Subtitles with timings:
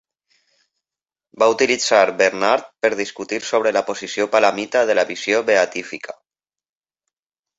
[1.41, 6.19] Va utilitzar Bernard per discutir sobre la posició palamita de la visió beatífica.